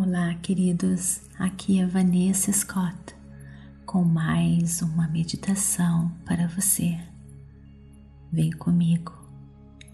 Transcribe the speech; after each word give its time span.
Olá, 0.00 0.32
queridos. 0.34 1.22
Aqui 1.36 1.80
é 1.80 1.84
Vanessa 1.86 2.52
Scott 2.52 3.16
com 3.84 4.04
mais 4.04 4.80
uma 4.80 5.08
meditação 5.08 6.12
para 6.24 6.46
você. 6.46 6.96
Vem 8.30 8.52
comigo 8.52 9.12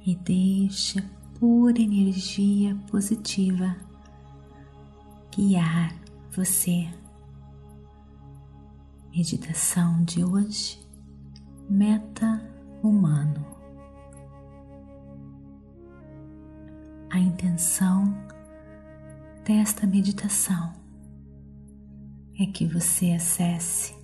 e 0.04 0.14
deixe 0.14 1.00
pura 1.40 1.80
energia 1.80 2.76
positiva 2.90 3.74
guiar 5.34 5.94
você. 6.32 6.86
Meditação 9.10 10.04
de 10.04 10.22
hoje, 10.22 10.86
meta 11.66 12.46
humano. 12.82 13.42
A 17.08 17.18
intenção 17.18 18.33
desta 19.44 19.86
meditação 19.86 20.72
é 22.40 22.46
que 22.46 22.66
você 22.66 23.12
acesse 23.12 23.94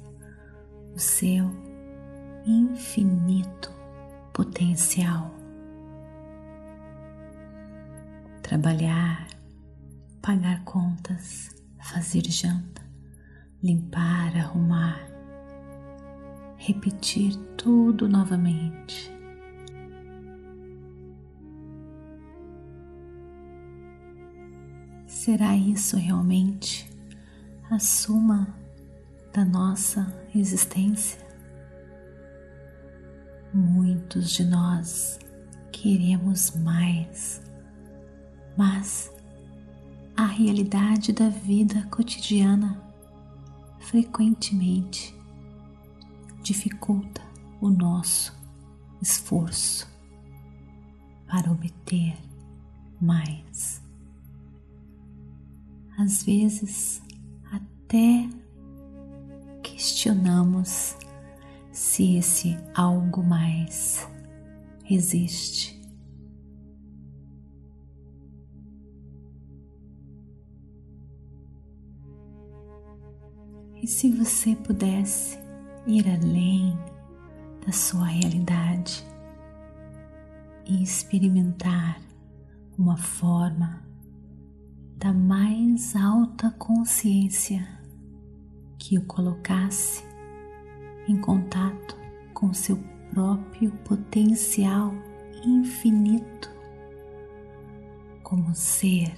o 0.95 0.99
seu 0.99 1.51
infinito 2.45 3.73
potencial. 4.35 5.35
Trabalhar, 8.43 9.27
pagar 10.21 10.63
contas, 10.65 11.49
fazer 11.79 12.25
janta, 12.27 12.83
limpar, 13.63 14.37
arrumar, 14.37 15.01
repetir 16.59 17.35
tudo 17.57 18.07
novamente 18.07 19.11
Será 25.23 25.55
isso 25.55 25.99
realmente 25.99 26.91
a 27.71 27.79
suma 27.79 28.57
da 29.35 29.45
nossa 29.45 30.11
existência? 30.35 31.21
Muitos 33.53 34.31
de 34.31 34.47
nós 34.47 35.19
queremos 35.71 36.53
mais, 36.57 37.43
mas 38.57 39.13
a 40.17 40.25
realidade 40.25 41.13
da 41.13 41.29
vida 41.29 41.87
cotidiana 41.91 42.83
frequentemente 43.79 45.15
dificulta 46.43 47.21
o 47.61 47.69
nosso 47.69 48.35
esforço 49.03 49.87
para 51.27 51.53
obter 51.53 52.17
mais 52.99 53.90
às 55.99 56.23
vezes 56.23 57.03
até 57.53 58.29
questionamos 59.63 60.97
se 61.73 62.17
esse 62.17 62.57
algo 62.75 63.23
mais 63.23 64.07
existe. 64.89 65.81
E 73.83 73.87
se 73.87 74.11
você 74.11 74.55
pudesse 74.55 75.39
ir 75.87 76.07
além 76.09 76.79
da 77.65 77.73
sua 77.73 78.05
realidade 78.05 79.03
e 80.67 80.83
experimentar 80.83 81.99
uma 82.77 82.97
forma 82.97 83.83
da 85.01 85.15
mais 85.15 85.97
alta 85.97 86.51
consciência 86.59 87.67
que 88.79 88.99
o 88.99 89.05
colocasse 89.07 90.05
em 91.09 91.17
contato 91.17 91.97
com 92.35 92.53
seu 92.53 92.79
próprio 93.11 93.71
potencial 93.79 94.93
infinito 95.43 96.51
como 98.23 98.55
ser 98.55 99.11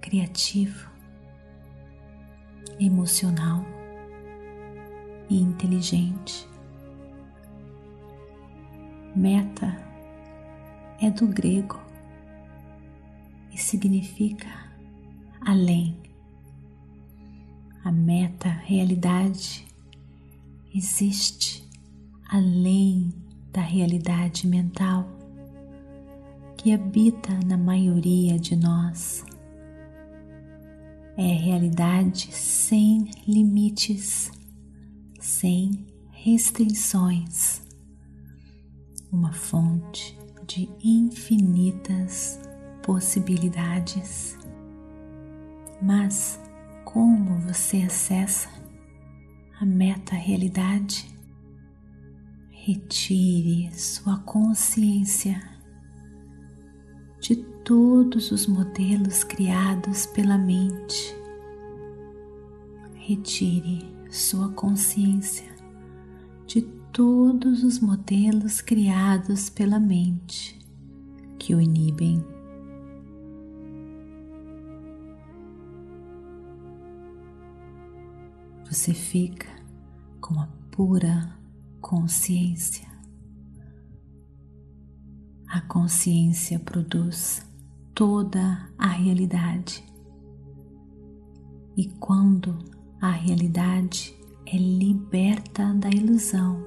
criativo, 0.00 0.90
emocional 2.80 3.64
e 5.30 5.40
inteligente. 5.40 6.46
Meta 9.14 9.76
é 11.00 11.08
do 11.08 11.28
grego 11.28 11.80
e 13.52 13.56
significa 13.56 14.63
além. 15.44 15.96
A 17.84 17.92
meta 17.92 18.48
realidade 18.48 19.66
existe 20.74 21.68
além 22.28 23.12
da 23.52 23.60
realidade 23.60 24.46
mental 24.46 25.06
que 26.56 26.72
habita 26.72 27.38
na 27.46 27.58
maioria 27.58 28.38
de 28.38 28.56
nós. 28.56 29.24
É 31.16 31.26
realidade 31.26 32.28
sem 32.32 33.10
limites, 33.28 34.32
sem 35.20 35.86
restrições, 36.10 37.62
uma 39.12 39.32
fonte 39.32 40.18
de 40.46 40.68
infinitas 40.82 42.40
possibilidades. 42.82 44.36
Mas 45.80 46.40
como 46.84 47.38
você 47.40 47.78
acessa 47.82 48.48
a 49.60 49.64
meta-realidade? 49.64 51.12
Retire 52.50 53.70
sua 53.72 54.18
consciência 54.20 55.40
de 57.20 57.36
todos 57.36 58.30
os 58.30 58.46
modelos 58.46 59.24
criados 59.24 60.06
pela 60.06 60.38
mente. 60.38 61.14
Retire 62.94 63.84
sua 64.10 64.50
consciência 64.50 65.52
de 66.46 66.62
todos 66.92 67.64
os 67.64 67.80
modelos 67.80 68.60
criados 68.60 69.50
pela 69.50 69.80
mente 69.80 70.58
que 71.38 71.54
o 71.54 71.60
inibem 71.60 72.24
você 78.74 78.92
fica 78.92 79.46
com 80.20 80.40
a 80.40 80.48
pura 80.72 81.38
consciência. 81.80 82.88
A 85.46 85.60
consciência 85.60 86.58
produz 86.58 87.48
toda 87.94 88.68
a 88.76 88.88
realidade. 88.88 89.84
E 91.76 91.86
quando 92.00 92.58
a 93.00 93.10
realidade 93.12 94.12
é 94.44 94.56
liberta 94.56 95.72
da 95.74 95.88
ilusão 95.88 96.60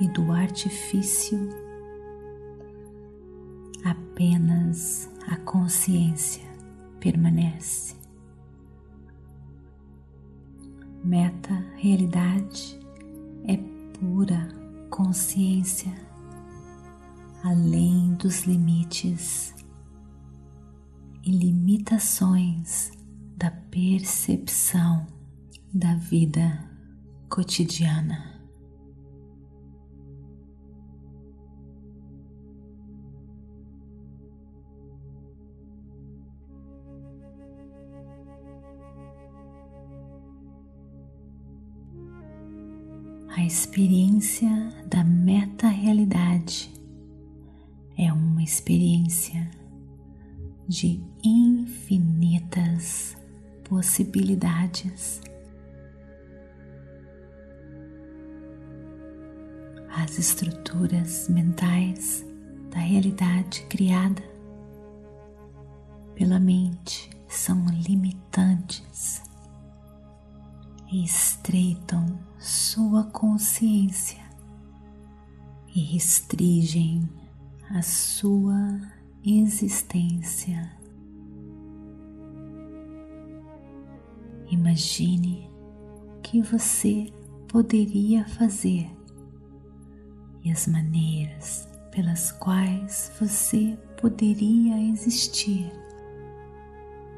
e 0.00 0.08
do 0.08 0.32
artifício, 0.32 1.50
apenas 3.84 5.06
a 5.26 5.36
consciência 5.36 6.48
permanece 6.98 7.97
meta 11.08 11.64
realidade 11.76 12.78
é 13.46 13.56
pura 13.98 14.46
consciência 14.90 15.90
além 17.42 18.12
dos 18.16 18.42
limites 18.42 19.54
e 21.24 21.30
limitações 21.30 22.90
da 23.38 23.50
percepção 23.50 25.06
da 25.72 25.94
vida 25.94 26.62
cotidiana. 27.30 28.37
A 43.38 43.44
experiência 43.44 44.50
da 44.84 45.04
meta-realidade 45.04 46.68
é 47.96 48.12
uma 48.12 48.42
experiência 48.42 49.48
de 50.66 51.00
infinitas 51.22 53.16
possibilidades. 53.62 55.20
As 59.88 60.18
estruturas 60.18 61.28
mentais 61.28 62.26
da 62.70 62.80
realidade 62.80 63.62
criada 63.68 64.22
pela 66.16 66.40
mente 66.40 67.08
são 67.28 67.64
limitantes 67.86 69.27
estreitam 70.90 72.18
sua 72.38 73.04
consciência 73.04 74.22
e 75.74 75.80
restringem 75.80 77.08
a 77.70 77.82
sua 77.82 78.80
existência. 79.24 80.72
Imagine 84.50 85.50
o 86.16 86.20
que 86.22 86.40
você 86.40 87.12
poderia 87.48 88.26
fazer 88.26 88.90
e 90.42 90.50
as 90.50 90.66
maneiras 90.66 91.68
pelas 91.90 92.32
quais 92.32 93.12
você 93.20 93.76
poderia 94.00 94.80
existir 94.90 95.70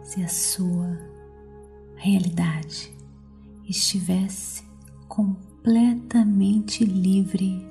se 0.02 0.22
a 0.24 0.28
sua 0.28 0.98
realidade 1.94 2.99
estivesse 3.70 4.64
completamente 5.08 6.84
livre 6.84 7.64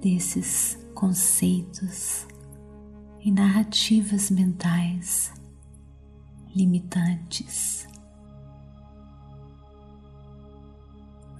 desses 0.00 0.78
conceitos 0.94 2.26
e 3.20 3.30
narrativas 3.30 4.30
mentais 4.30 5.32
limitantes. 6.54 7.88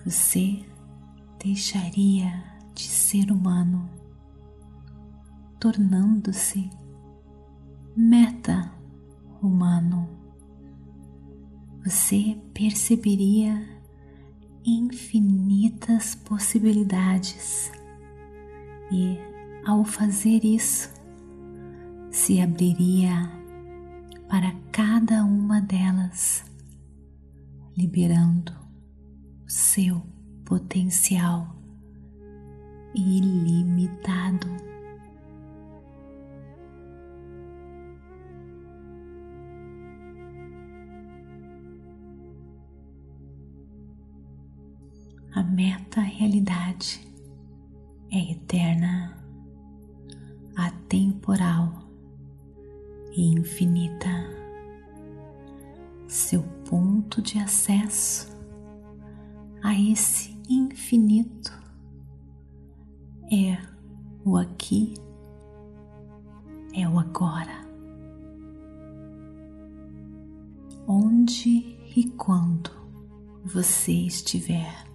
Você 0.04 0.64
deixaria 1.42 2.42
de 2.74 2.82
ser 2.82 3.30
humano, 3.30 3.88
tornando-se 5.58 6.70
meta-humano. 7.96 8.70
Você 9.42 9.99
perceberia 12.70 13.66
infinitas 14.64 16.14
possibilidades 16.14 17.68
e, 18.92 19.18
ao 19.66 19.84
fazer 19.84 20.44
isso, 20.44 20.88
se 22.12 22.40
abriria 22.40 23.28
para 24.28 24.54
cada 24.70 25.24
uma 25.24 25.60
delas, 25.60 26.44
liberando 27.76 28.52
seu 29.48 30.00
potencial 30.44 31.56
ilimitado. 32.94 34.46
Meta 45.90 46.02
realidade 46.02 47.00
é 48.12 48.30
eterna, 48.30 49.16
atemporal 50.56 51.82
e 53.10 53.26
infinita. 53.32 54.08
Seu 56.06 56.42
ponto 56.68 57.20
de 57.20 57.40
acesso 57.40 58.30
a 59.64 59.74
esse 59.74 60.38
infinito 60.48 61.52
é 63.32 63.58
o 64.24 64.36
aqui, 64.36 64.94
é 66.72 66.88
o 66.88 67.00
agora. 67.00 67.66
Onde 70.86 71.76
e 71.96 72.10
quando 72.16 72.70
você 73.44 73.92
estiver, 73.92 74.89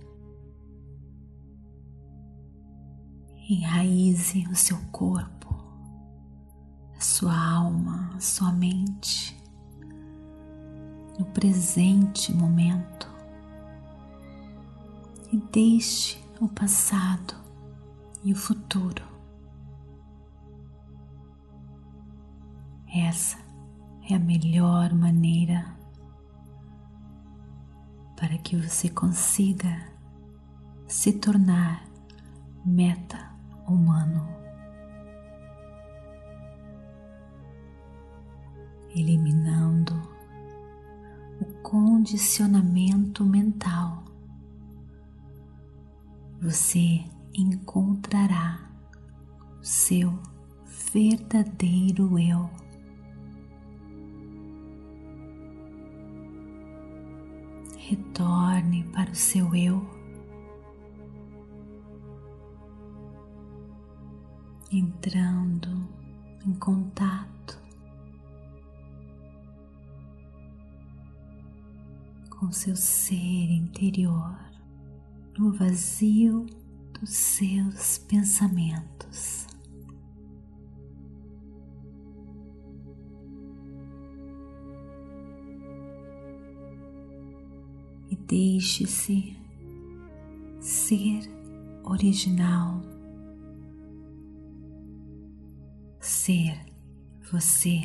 enraize 3.48 4.48
o 4.50 4.56
seu 4.56 4.78
corpo, 4.92 5.54
a 6.98 7.02
sua 7.02 7.38
alma, 7.38 8.12
a 8.16 8.20
sua 8.20 8.52
mente 8.52 9.40
no 11.20 11.26
presente 11.26 12.34
momento 12.34 13.08
e 15.32 15.38
deixe 15.38 16.20
o 16.40 16.48
passado 16.48 17.36
e 18.24 18.34
o 18.34 18.36
futuro. 18.36 19.04
Essa 22.88 23.38
é 24.10 24.16
a 24.16 24.20
melhor 24.20 24.94
maneira 24.94 25.76
para 28.16 28.38
que 28.38 28.56
você 28.56 28.90
consiga 28.90 29.92
se 30.88 31.14
tornar 31.14 31.86
meta 32.66 33.35
humano, 33.68 34.28
eliminando 38.96 39.94
o 41.42 41.46
condicionamento 41.62 43.26
mental. 43.26 44.04
Você 46.42 47.04
encontrará 47.34 48.70
o 49.60 49.66
seu 49.66 50.18
verdadeiro 50.94 52.18
eu. 52.20 52.50
Retorne 57.78 58.84
para 58.86 59.12
o 59.12 59.16
seu 59.16 59.54
eu, 59.56 59.95
entrando 64.78 65.88
em 66.46 66.54
contato 66.54 67.66
com 72.30 72.52
seu 72.52 72.76
ser 72.76 73.50
interior, 73.50 74.38
no 75.38 75.54
vazio 75.54 76.46
dos 77.00 77.10
seus 77.10 77.98
pensamentos. 78.00 79.48
E 88.10 88.16
deixe-se 88.16 89.36
ser 90.60 91.22
original, 91.84 92.82
ser 96.26 96.58
você. 97.32 97.82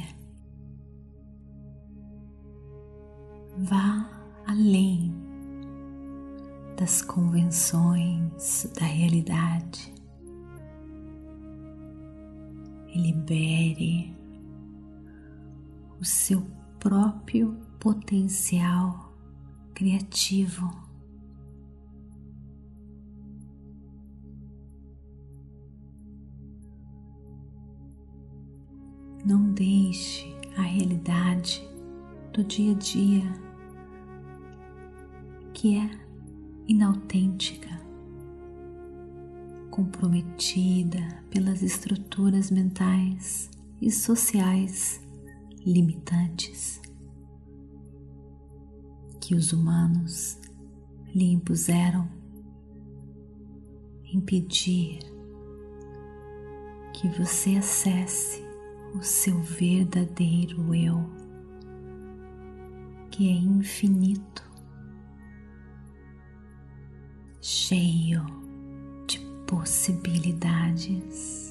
Vá 3.58 4.08
além 4.46 5.12
das 6.74 7.02
convenções 7.02 8.66
da 8.78 8.86
realidade 8.86 9.92
e 12.88 12.98
libere 12.98 14.16
o 16.00 16.04
seu 16.06 16.40
próprio 16.78 17.60
potencial 17.78 19.14
criativo. 19.74 20.89
Não 29.30 29.52
deixe 29.52 30.26
a 30.56 30.62
realidade 30.62 31.64
do 32.32 32.42
dia 32.42 32.72
a 32.72 32.74
dia, 32.74 33.32
que 35.54 35.78
é 35.78 35.88
inautêntica, 36.66 37.80
comprometida 39.70 40.98
pelas 41.30 41.62
estruturas 41.62 42.50
mentais 42.50 43.48
e 43.80 43.88
sociais 43.92 45.00
limitantes 45.64 46.80
que 49.20 49.36
os 49.36 49.52
humanos 49.52 50.40
lhe 51.14 51.30
impuseram, 51.30 52.10
impedir 54.12 54.98
que 56.92 57.06
você 57.10 57.54
acesse 57.54 58.49
o 58.94 59.02
seu 59.02 59.38
verdadeiro 59.40 60.74
eu, 60.74 60.98
que 63.10 63.28
é 63.28 63.32
infinito 63.32 64.48
cheio 67.40 68.24
de 69.06 69.18
possibilidades. 69.46 71.50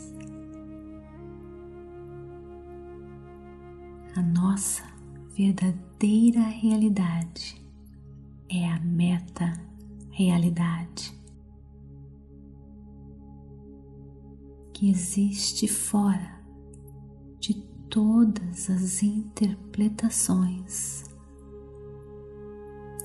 a 4.20 4.22
nossa 4.22 4.84
verdadeira 5.30 6.42
realidade 6.42 7.56
é 8.50 8.68
a 8.68 8.78
meta 8.82 9.54
realidade 10.12 11.18
que 14.74 14.90
existe 14.90 15.70
fora 15.70 16.39
de 17.50 17.56
todas 17.90 18.70
as 18.70 19.02
interpretações 19.02 21.04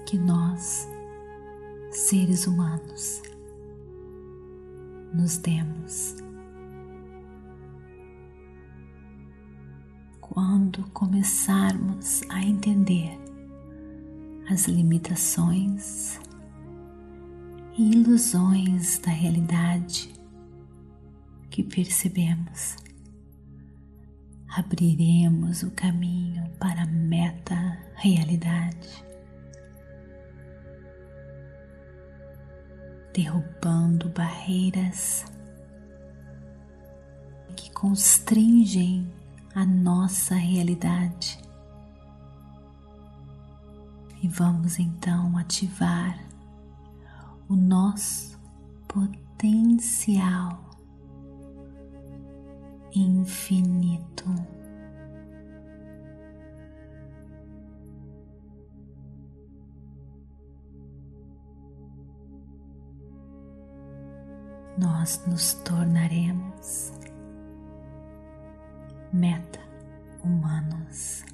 que 0.07 0.19
nós, 0.19 0.87
seres 1.91 2.47
humanos, 2.47 3.23
nos 5.15 5.39
demos. 5.39 6.17
Quando 10.21 10.85
começarmos 10.91 12.21
a 12.29 12.45
entender 12.45 13.19
as 14.51 14.69
limitações 14.69 16.21
e 17.79 17.93
ilusões 17.93 18.99
da 18.99 19.11
realidade 19.11 20.13
que 21.49 21.65
percebemos, 21.65 22.84
abriremos 24.57 25.63
o 25.63 25.71
caminho 25.71 26.49
para 26.59 26.83
a 26.83 26.87
meta 26.87 27.79
realidade. 27.97 29.05
derrubando 33.15 34.09
barreiras 34.09 35.25
que 37.57 37.71
constringem 37.71 39.09
a 39.55 39.65
nossa 39.65 40.35
realidade. 40.35 41.39
E 44.21 44.27
vamos 44.27 44.81
então 44.81 45.39
ativar 45.39 46.19
o 47.49 47.55
nosso 47.55 48.37
potencial 48.89 50.64
infinito. 52.95 54.25
nós 64.77 65.25
nos 65.27 65.55
tornaremos 65.55 66.93
meta 69.13 69.61
humanos. 70.23 71.25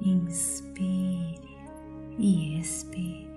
Inspire 0.00 1.40
e 2.18 2.58
expire. 2.58 3.31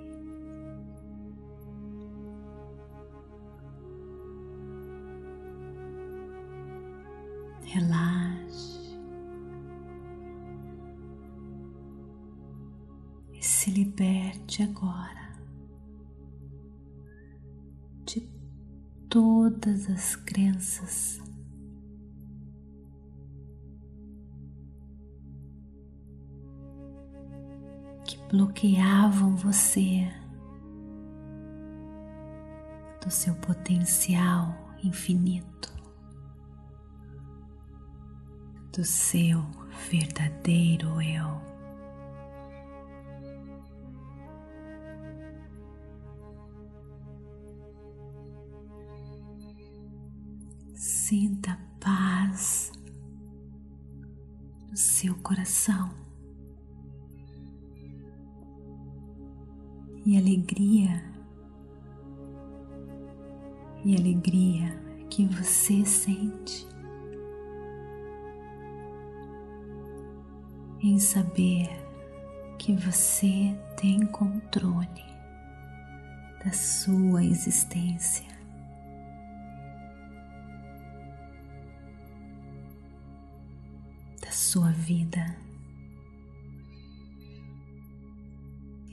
As 19.89 20.15
crenças 20.15 21.21
que 28.03 28.17
bloqueavam 28.29 29.35
você 29.35 30.07
do 33.03 33.11
seu 33.11 33.35
potencial 33.35 34.55
infinito, 34.83 35.73
do 38.71 38.83
seu 38.83 39.43
verdadeiro 39.89 41.01
eu. 41.01 41.54
Coração 55.25 55.89
e 60.05 60.15
alegria, 60.15 61.03
e 63.84 63.96
alegria 63.96 64.79
que 65.10 65.25
você 65.25 65.84
sente 65.84 66.67
em 70.79 71.00
saber 71.00 71.72
que 72.60 72.75
você 72.75 73.58
tem 73.82 74.05
controle 74.05 75.03
da 76.44 76.51
sua 76.51 77.24
existência. 77.24 78.34
Sua 84.55 84.71
vida 84.71 85.35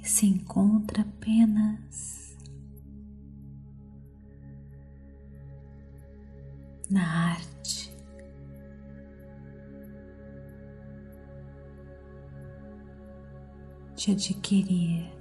se 0.02 0.26
encontra 0.26 1.02
apenas 1.02 2.37
na 6.90 7.28
arte. 7.31 7.97
De 13.95 14.11
adquirir 14.11 15.12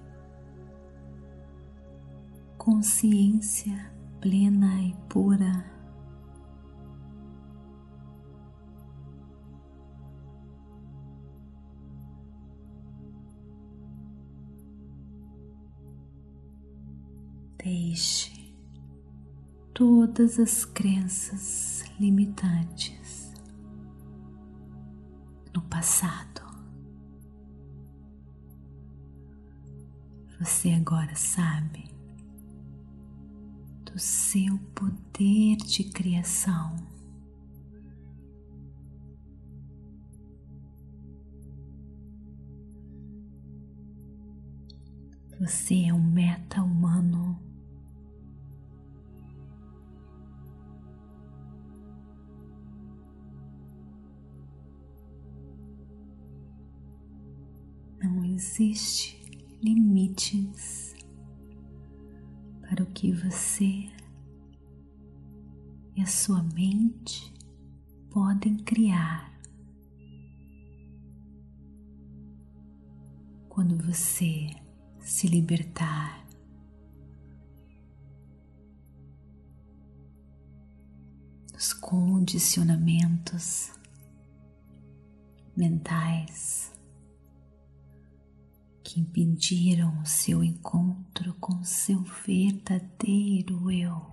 consciência 2.57 3.93
plena 4.19 4.81
e 4.81 4.95
pura 5.07 5.80
Deixe 17.63 18.55
todas 19.71 20.39
as 20.39 20.65
crenças 20.65 21.83
limitantes 21.99 23.31
no 25.53 25.61
passado. 25.61 26.41
Você 30.39 30.71
agora 30.71 31.13
sabe 31.15 31.83
do 33.85 33.99
seu 33.99 34.57
poder 34.73 35.57
de 35.57 35.83
criação. 35.83 36.75
Você 45.39 45.85
é 45.85 45.93
um 45.93 46.01
meta 46.01 46.63
humano 46.63 47.50
existe 58.61 59.19
limites 59.63 60.93
para 62.61 62.83
o 62.83 62.85
que 62.85 63.11
você 63.11 63.89
e 65.95 66.01
a 66.01 66.05
sua 66.05 66.43
mente 66.43 67.33
podem 68.11 68.57
criar. 68.57 69.31
Quando 73.49 73.75
você 73.77 74.47
se 74.99 75.27
libertar 75.27 76.23
dos 81.51 81.73
condicionamentos 81.73 83.71
mentais 85.57 86.70
que 88.91 88.99
impediram 88.99 90.01
o 90.01 90.05
seu 90.05 90.43
encontro 90.43 91.33
com 91.39 91.63
seu 91.63 92.03
verdadeiro 92.25 93.71
eu. 93.71 94.10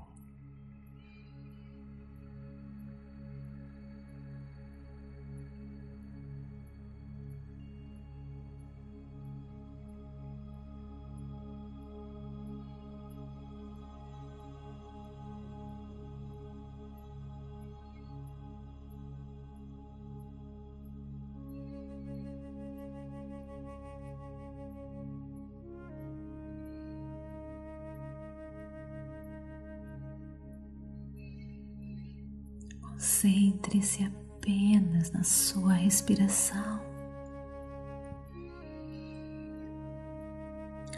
Concentre-se 32.99 34.02
apenas 34.02 35.12
na 35.12 35.23
sua 35.23 35.73
respiração. 35.73 36.81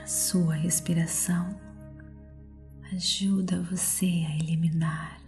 A 0.02 0.07
sua 0.07 0.54
respiração 0.54 1.61
ajuda 2.90 3.61
você 3.64 4.07
a 4.07 4.37
eliminar 4.38 5.21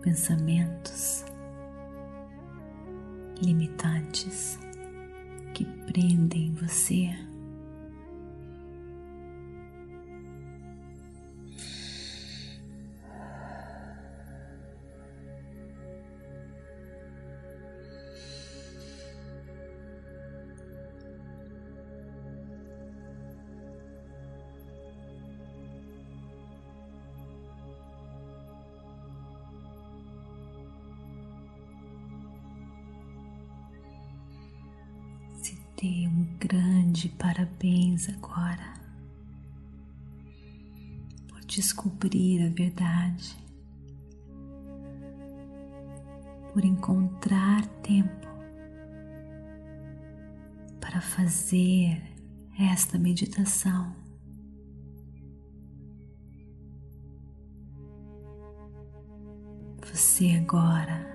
pensamentos 0.00 1.24
limitantes 3.42 4.60
que 5.54 5.64
prendem 5.90 6.52
você 6.52 7.10
dê 35.80 36.08
um 36.08 36.24
grande 36.40 37.08
parabéns 37.10 38.08
agora 38.08 38.74
por 41.28 41.40
descobrir 41.42 42.44
a 42.44 42.50
verdade, 42.50 43.36
por 46.52 46.64
encontrar 46.64 47.64
tempo 47.82 48.26
para 50.80 51.00
fazer 51.00 52.02
esta 52.58 52.98
meditação. 52.98 53.94
Você 59.92 60.42
agora 60.42 61.06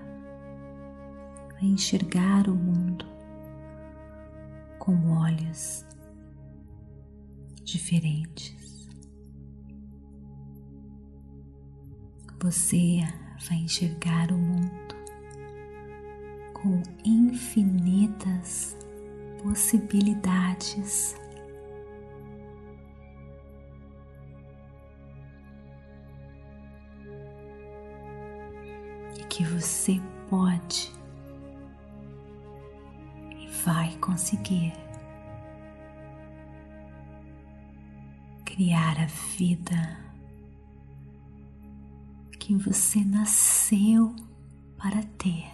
vai 1.52 1.66
enxergar 1.66 2.48
o 2.48 2.56
mundo 2.56 3.13
com 4.84 5.12
olhos 5.12 5.86
diferentes. 7.64 8.90
Você 12.42 13.00
vai 13.48 13.60
enxergar 13.60 14.30
o 14.34 14.38
mundo 14.38 14.96
com 16.54 16.84
infinitas 17.06 18.76
possibilidades. 19.42 21.16
Que 29.30 29.46
você 29.46 30.00
pode 30.30 30.92
vai 33.66 33.96
conseguir 33.98 34.74
criar 38.44 39.00
a 39.00 39.06
vida 39.38 39.98
que 42.38 42.56
você 42.56 43.04
nasceu 43.06 44.14
para 44.78 45.02
ter, 45.18 45.50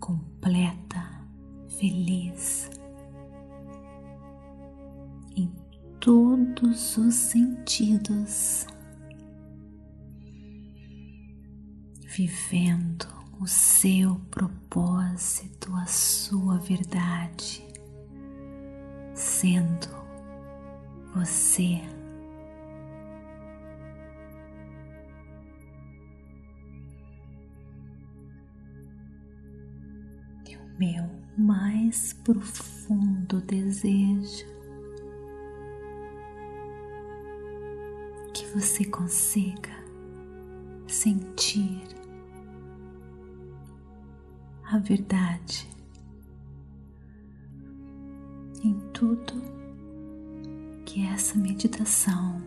completa, 0.00 1.26
feliz, 1.78 2.70
em 5.36 5.52
todos 6.00 6.96
os 6.96 7.14
sentidos, 7.14 8.66
vivendo 12.06 13.21
o 13.42 13.46
seu 13.48 14.20
propósito, 14.30 15.74
a 15.74 15.84
sua 15.86 16.58
verdade, 16.58 17.66
sendo 19.14 19.88
você. 21.12 21.80
O 30.54 30.78
meu 30.78 31.04
mais 31.36 32.12
profundo 32.24 33.40
desejo 33.42 34.46
que 38.32 38.46
você 38.54 38.84
consiga 38.84 39.70
sentir 40.86 42.01
a 44.72 44.78
verdade 44.78 45.68
em 48.64 48.72
tudo 48.94 49.34
que 50.86 51.04
essa 51.04 51.36
meditação 51.36 52.40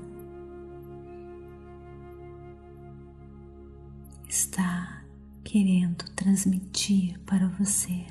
está 4.28 5.06
querendo 5.44 6.04
transmitir 6.16 7.20
para 7.28 7.48
você. 7.50 8.08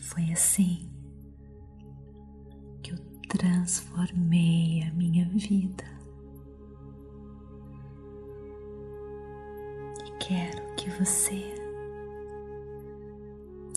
Foi 0.00 0.32
assim 0.32 0.90
que 2.82 2.92
eu 2.92 2.98
transformei 3.28 4.84
a 4.84 4.92
minha 4.94 5.28
vida. 5.28 5.89
Quero 10.18 10.74
que 10.76 10.90
você 10.90 11.54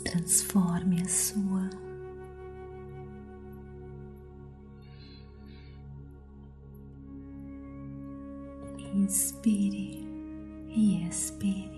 transforme 0.04 1.02
a 1.02 1.08
sua. 1.08 1.70
Inspire 8.94 10.06
e 10.70 11.08
expire. 11.08 11.73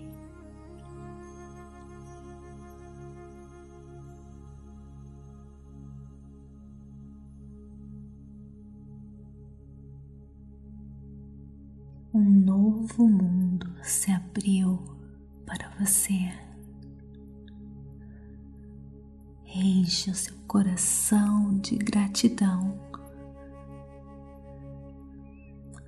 Gratidão 22.16 22.80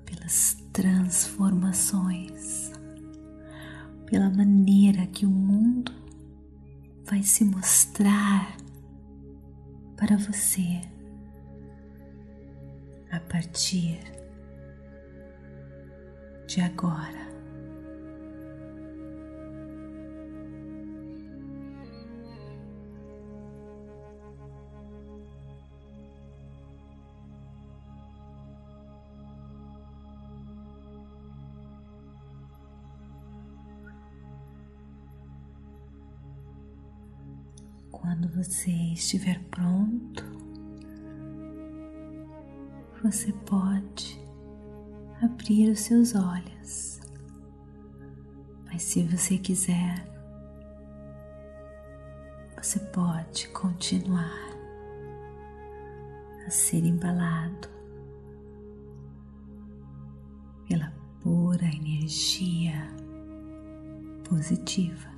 pelas 0.05 0.59
transformações, 0.75 2.71
pela 4.05 4.29
maneira 4.29 5.07
que 5.07 5.25
o 5.25 5.31
mundo 5.31 5.91
vai 7.07 7.23
se 7.23 7.47
mostrar 7.47 8.59
para 9.97 10.19
você 10.19 10.83
a 13.11 13.21
partir 13.21 13.99
de 16.47 16.61
agora. 16.61 17.28
Quando 37.91 38.29
você 38.29 38.71
estiver 38.71 39.41
pronto, 39.51 40.25
você 43.03 43.33
pode 43.47 44.21
abrir 45.23 45.71
os 45.71 45.81
seus 45.81 46.15
olhos. 46.15 47.01
Mas 48.67 48.83
se 48.83 49.03
você 49.05 49.39
quiser, 49.39 50.07
você 52.57 52.79
pode 52.79 53.49
continuar 53.49 54.49
a 56.47 56.51
ser 56.51 56.85
embalado 56.85 57.69
pela 60.69 60.93
pura 61.21 61.65
energia 61.65 62.89
positiva. 64.29 65.18